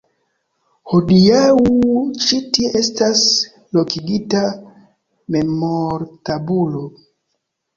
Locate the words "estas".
2.81-3.21